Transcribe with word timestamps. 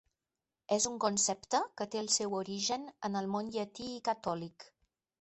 És 0.77 0.87
un 0.91 0.95
concepte 1.03 1.61
que 1.81 1.87
té 1.97 2.03
el 2.03 2.11
seu 2.17 2.35
origen 2.39 2.91
en 3.11 3.23
el 3.23 3.31
món 3.37 3.55
llatí 3.59 3.91
i 3.99 4.05
catòlic. 4.13 4.71